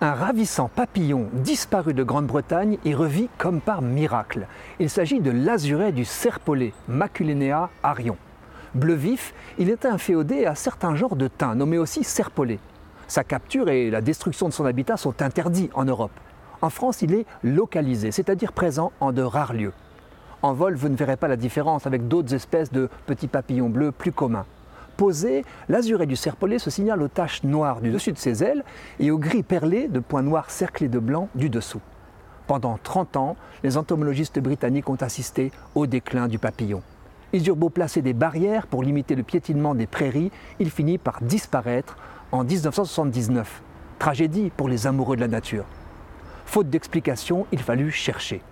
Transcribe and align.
ravissant 0.00 0.68
papillon 0.68 1.28
disparu 1.32 1.92
de 1.92 2.02
Grande-Bretagne 2.02 2.78
y 2.84 2.94
revit 2.94 3.28
comme 3.38 3.60
par 3.60 3.82
miracle. 3.82 4.46
Il 4.78 4.90
s'agit 4.90 5.20
de 5.20 5.30
l'azuret 5.30 5.92
du 5.92 6.04
serpolet, 6.04 6.72
Maculinea 6.86 7.70
arion. 7.82 8.16
Bleu 8.74 8.94
vif, 8.94 9.34
il 9.58 9.70
est 9.70 9.86
inféodé 9.86 10.46
à 10.46 10.54
certains 10.54 10.94
genres 10.94 11.16
de 11.16 11.26
thym, 11.26 11.54
nommés 11.54 11.78
aussi 11.78 12.04
serpolet. 12.04 12.58
Sa 13.08 13.24
capture 13.24 13.68
et 13.70 13.90
la 13.90 14.00
destruction 14.00 14.48
de 14.48 14.52
son 14.52 14.66
habitat 14.66 14.96
sont 14.96 15.22
interdits 15.22 15.70
en 15.74 15.84
Europe. 15.84 16.12
En 16.60 16.70
France, 16.70 17.02
il 17.02 17.14
est 17.14 17.26
localisé, 17.42 18.12
c'est-à-dire 18.12 18.52
présent 18.52 18.92
en 19.00 19.12
de 19.12 19.22
rares 19.22 19.54
lieux. 19.54 19.72
En 20.42 20.52
vol, 20.52 20.74
vous 20.74 20.88
ne 20.88 20.96
verrez 20.96 21.16
pas 21.16 21.28
la 21.28 21.36
différence 21.36 21.86
avec 21.86 22.06
d'autres 22.06 22.34
espèces 22.34 22.70
de 22.70 22.88
petits 23.06 23.26
papillons 23.26 23.70
bleus 23.70 23.90
plus 23.90 24.12
communs. 24.12 24.46
Posé, 24.98 25.44
l'azuret 25.68 26.06
du 26.06 26.16
serpolet 26.16 26.58
se 26.58 26.70
signale 26.70 27.00
aux 27.02 27.08
taches 27.08 27.44
noires 27.44 27.80
du 27.80 27.92
dessus 27.92 28.10
de 28.10 28.18
ses 28.18 28.42
ailes 28.42 28.64
et 28.98 29.12
au 29.12 29.18
gris 29.18 29.44
perlé 29.44 29.86
de 29.86 30.00
points 30.00 30.24
noirs 30.24 30.50
cerclés 30.50 30.88
de 30.88 30.98
blanc 30.98 31.28
du 31.36 31.50
dessous. 31.50 31.80
Pendant 32.48 32.80
30 32.82 33.16
ans, 33.16 33.36
les 33.62 33.76
entomologistes 33.76 34.40
britanniques 34.40 34.90
ont 34.90 34.96
assisté 34.96 35.52
au 35.76 35.86
déclin 35.86 36.26
du 36.26 36.40
papillon. 36.40 36.82
Ils 37.32 37.46
eurent 37.46 37.54
beau 37.54 37.68
placer 37.68 38.02
des 38.02 38.12
barrières 38.12 38.66
pour 38.66 38.82
limiter 38.82 39.14
le 39.14 39.22
piétinement 39.22 39.76
des 39.76 39.86
prairies, 39.86 40.32
il 40.58 40.68
finit 40.68 40.98
par 40.98 41.22
disparaître 41.22 41.96
en 42.32 42.42
1979. 42.42 43.62
Tragédie 44.00 44.50
pour 44.50 44.68
les 44.68 44.88
amoureux 44.88 45.14
de 45.14 45.20
la 45.20 45.28
nature. 45.28 45.66
Faute 46.44 46.70
d'explication, 46.70 47.46
il 47.52 47.62
fallut 47.62 47.92
chercher. 47.92 48.42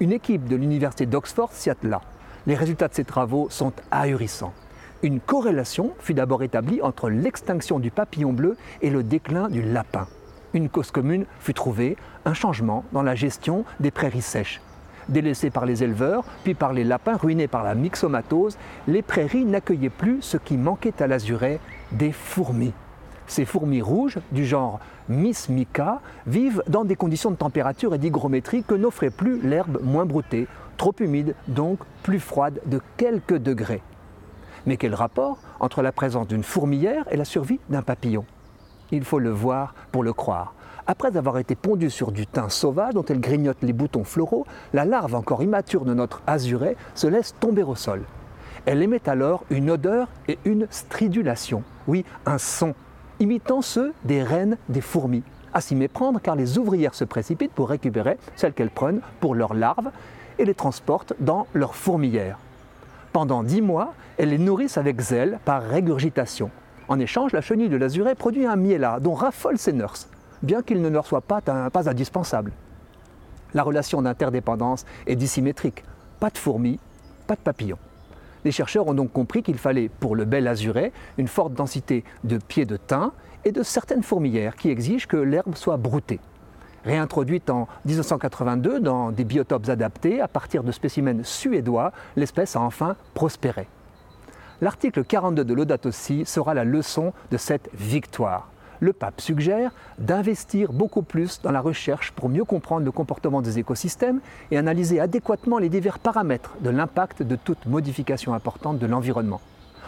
Une 0.00 0.10
équipe 0.10 0.48
de 0.48 0.56
l'université 0.56 1.06
d'Oxford 1.06 1.52
s'y 1.52 1.70
attela. 1.70 2.00
Les 2.48 2.56
résultats 2.56 2.88
de 2.88 2.94
ces 2.94 3.04
travaux 3.04 3.46
sont 3.50 3.72
ahurissants. 3.92 4.52
Une 5.04 5.18
corrélation 5.18 5.90
fut 5.98 6.14
d'abord 6.14 6.44
établie 6.44 6.80
entre 6.80 7.10
l'extinction 7.10 7.80
du 7.80 7.90
papillon 7.90 8.32
bleu 8.32 8.56
et 8.82 8.90
le 8.90 9.02
déclin 9.02 9.48
du 9.48 9.60
lapin. 9.60 10.06
Une 10.54 10.68
cause 10.68 10.92
commune 10.92 11.26
fut 11.40 11.54
trouvée, 11.54 11.96
un 12.24 12.34
changement 12.34 12.84
dans 12.92 13.02
la 13.02 13.16
gestion 13.16 13.64
des 13.80 13.90
prairies 13.90 14.22
sèches. 14.22 14.60
Délaissées 15.08 15.50
par 15.50 15.66
les 15.66 15.82
éleveurs, 15.82 16.22
puis 16.44 16.54
par 16.54 16.72
les 16.72 16.84
lapins 16.84 17.16
ruinés 17.16 17.48
par 17.48 17.64
la 17.64 17.74
myxomatose, 17.74 18.56
les 18.86 19.02
prairies 19.02 19.44
n'accueillaient 19.44 19.90
plus 19.90 20.22
ce 20.22 20.36
qui 20.36 20.56
manquait 20.56 21.02
à 21.02 21.08
l'azuret, 21.08 21.58
des 21.90 22.12
fourmis. 22.12 22.72
Ces 23.26 23.44
fourmis 23.44 23.82
rouges, 23.82 24.18
du 24.30 24.44
genre 24.44 24.78
Miss 25.08 25.48
Mica, 25.48 26.00
vivent 26.28 26.62
dans 26.68 26.84
des 26.84 26.94
conditions 26.94 27.32
de 27.32 27.36
température 27.36 27.92
et 27.92 27.98
d'hygrométrie 27.98 28.62
que 28.62 28.74
n'offrait 28.74 29.10
plus 29.10 29.40
l'herbe 29.42 29.80
moins 29.82 30.06
broutée, 30.06 30.46
trop 30.76 30.94
humide, 31.00 31.34
donc 31.48 31.80
plus 32.04 32.20
froide 32.20 32.60
de 32.66 32.80
quelques 32.96 33.38
degrés. 33.38 33.82
Mais 34.66 34.76
quel 34.76 34.94
rapport 34.94 35.38
entre 35.60 35.82
la 35.82 35.92
présence 35.92 36.28
d'une 36.28 36.44
fourmilière 36.44 37.04
et 37.10 37.16
la 37.16 37.24
survie 37.24 37.60
d'un 37.68 37.82
papillon? 37.82 38.24
Il 38.90 39.04
faut 39.04 39.18
le 39.18 39.30
voir 39.30 39.74
pour 39.90 40.02
le 40.02 40.12
croire. 40.12 40.54
Après 40.86 41.16
avoir 41.16 41.38
été 41.38 41.54
pondue 41.54 41.90
sur 41.90 42.12
du 42.12 42.26
thym 42.26 42.50
sauvage 42.50 42.94
dont 42.94 43.04
elle 43.04 43.20
grignote 43.20 43.58
les 43.62 43.72
boutons 43.72 44.04
floraux, 44.04 44.46
la 44.72 44.84
larve 44.84 45.14
encore 45.14 45.42
immature 45.42 45.84
de 45.84 45.94
notre 45.94 46.22
azuret 46.26 46.76
se 46.94 47.06
laisse 47.06 47.34
tomber 47.38 47.62
au 47.62 47.74
sol. 47.74 48.02
Elle 48.66 48.82
émet 48.82 49.08
alors 49.08 49.44
une 49.50 49.70
odeur 49.70 50.08
et 50.28 50.38
une 50.44 50.66
stridulation, 50.70 51.62
oui, 51.86 52.04
un 52.26 52.38
son 52.38 52.74
imitant 53.20 53.62
ceux 53.62 53.92
des 54.04 54.22
reines 54.22 54.56
des 54.68 54.80
fourmis. 54.80 55.22
À 55.54 55.60
s'y 55.60 55.74
méprendre 55.74 56.20
car 56.20 56.34
les 56.34 56.58
ouvrières 56.58 56.94
se 56.94 57.04
précipitent 57.04 57.52
pour 57.52 57.68
récupérer 57.68 58.18
celles 58.36 58.52
qu'elles 58.52 58.70
prennent 58.70 59.00
pour 59.20 59.34
leurs 59.34 59.54
larves 59.54 59.90
et 60.38 60.44
les 60.44 60.54
transportent 60.54 61.14
dans 61.20 61.46
leur 61.54 61.74
fourmilière. 61.74 62.38
Pendant 63.12 63.42
dix 63.42 63.60
mois, 63.60 63.92
elles 64.16 64.30
les 64.30 64.38
nourrissent 64.38 64.78
avec 64.78 64.98
zèle 65.00 65.38
par 65.44 65.62
régurgitation. 65.62 66.50
En 66.88 66.98
échange, 66.98 67.32
la 67.32 67.42
chenille 67.42 67.68
de 67.68 67.76
l'azuret 67.76 68.14
produit 68.14 68.46
un 68.46 68.56
miella 68.56 69.00
dont 69.00 69.12
raffolent 69.12 69.58
ses 69.58 69.74
nurses, 69.74 70.08
bien 70.42 70.62
qu'il 70.62 70.80
ne 70.80 70.88
leur 70.88 71.06
soit 71.06 71.20
pas, 71.20 71.42
pas 71.42 71.88
indispensable. 71.90 72.52
La 73.52 73.62
relation 73.62 74.00
d'interdépendance 74.00 74.86
est 75.06 75.16
dissymétrique. 75.16 75.84
Pas 76.20 76.30
de 76.30 76.38
fourmis, 76.38 76.78
pas 77.26 77.34
de 77.34 77.40
papillons. 77.40 77.78
Les 78.44 78.50
chercheurs 78.50 78.86
ont 78.88 78.94
donc 78.94 79.12
compris 79.12 79.42
qu'il 79.42 79.58
fallait, 79.58 79.90
pour 80.00 80.16
le 80.16 80.24
bel 80.24 80.48
azuret, 80.48 80.92
une 81.18 81.28
forte 81.28 81.52
densité 81.52 82.04
de 82.24 82.38
pieds 82.38 82.64
de 82.64 82.78
thym 82.78 83.12
et 83.44 83.52
de 83.52 83.62
certaines 83.62 84.02
fourmilières 84.02 84.56
qui 84.56 84.70
exigent 84.70 85.06
que 85.06 85.18
l'herbe 85.18 85.54
soit 85.54 85.76
broutée. 85.76 86.18
Réintroduite 86.84 87.48
en 87.50 87.68
1982 87.84 88.80
dans 88.80 89.12
des 89.12 89.24
biotopes 89.24 89.68
adaptés 89.68 90.20
à 90.20 90.28
partir 90.28 90.64
de 90.64 90.72
spécimens 90.72 91.22
suédois, 91.22 91.92
l'espèce 92.16 92.56
a 92.56 92.60
enfin 92.60 92.96
prospéré. 93.14 93.68
L'article 94.60 95.04
42 95.04 95.44
de 95.44 95.54
Laudato 95.54 95.90
Si 95.90 96.24
sera 96.24 96.54
la 96.54 96.64
leçon 96.64 97.12
de 97.30 97.36
cette 97.36 97.68
victoire 97.74 98.48
le 98.82 98.92
pape 98.92 99.20
suggère 99.20 99.70
d'investir 99.98 100.72
beaucoup 100.72 101.02
plus 101.02 101.40
dans 101.40 101.52
la 101.52 101.60
recherche 101.60 102.10
pour 102.10 102.28
mieux 102.28 102.44
comprendre 102.44 102.84
le 102.84 102.90
comportement 102.90 103.40
des 103.40 103.60
écosystèmes 103.60 104.20
et 104.50 104.58
analyser 104.58 104.98
adéquatement 104.98 105.58
les 105.58 105.68
divers 105.68 106.00
paramètres 106.00 106.56
de 106.60 106.68
l'impact 106.68 107.22
de 107.22 107.36
toute 107.36 107.64
modification 107.66 108.34
importante 108.34 108.80
de 108.80 108.86
l'environnement. 108.86 109.40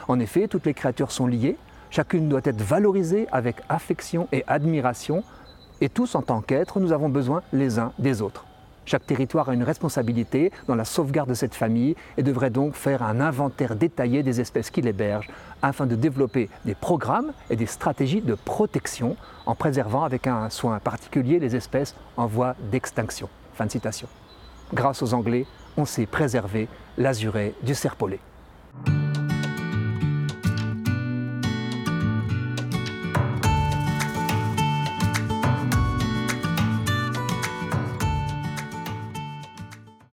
En 0.07 0.21
effet, 0.21 0.47
toutes 0.47 0.67
les 0.67 0.75
créatures 0.75 1.11
sont 1.11 1.27
liées, 1.27 1.57
chacune 1.91 2.29
doit 2.29 2.41
être 2.45 2.63
valorisée 2.63 3.27
avec 3.33 3.57
affection 3.69 4.29
et 4.31 4.45
admiration, 4.47 5.25
et 5.81 5.89
tous 5.89 6.15
en 6.15 6.23
tant 6.23 6.41
qu'êtres, 6.41 6.81
nous 6.81 6.93
avons 6.93 7.09
besoin 7.09 7.43
les 7.53 7.79
uns 7.79 7.93
des 7.99 8.23
autres. 8.23 8.45
Chaque 8.87 9.07
territoire 9.07 9.49
a 9.49 9.55
une 9.55 9.63
responsabilité 9.63 10.53
dans 10.69 10.75
la 10.75 10.85
sauvegarde 10.85 11.31
de 11.31 11.35
cette 11.35 11.55
famille 11.55 11.97
et 12.19 12.23
devrait 12.23 12.51
donc 12.51 12.75
faire 12.75 13.03
un 13.03 13.21
inventaire 13.21 13.77
détaillé 13.77 14.23
des 14.23 14.41
espèces 14.41 14.71
qu'il 14.71 14.87
héberge 14.87 15.29
afin 15.63 15.87
de 15.87 15.97
développer 15.97 16.51
des 16.67 16.75
programmes 16.75 17.33
et 17.49 17.57
des 17.57 17.67
stratégies 17.67 18.21
de 18.21 18.35
protection 18.35 19.17
en 19.47 19.55
préservant 19.55 20.05
avec 20.05 20.27
un 20.27 20.51
soin 20.51 20.79
particulier 20.81 21.39
les 21.39 21.57
espèces 21.57 21.95
en 22.17 22.27
voie 22.27 22.57
d'extinction. 22.71 23.29
Fin 23.55 23.67
de 23.67 23.71
citation. 23.71 24.09
Grâce 24.75 25.03
aux 25.03 25.15
Anglais, 25.15 25.47
on 25.77 25.87
sait 25.87 26.07
préserver 26.07 26.69
l'azuret 26.99 27.55
du 27.63 27.75
serpolet. 27.75 28.21